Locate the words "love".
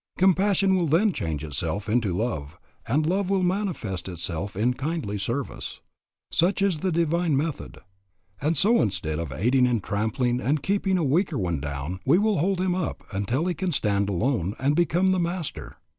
2.17-2.57, 3.05-3.29